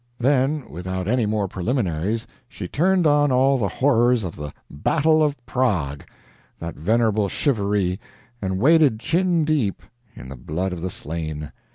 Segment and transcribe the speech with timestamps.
[0.17, 5.37] Then, without any more preliminaries, she turned on all the horrors of the "Battle of
[5.45, 6.03] Prague,"
[6.57, 7.99] that venerable shivaree,
[8.41, 9.83] and waded chin deep
[10.15, 11.51] in the blood of the slain.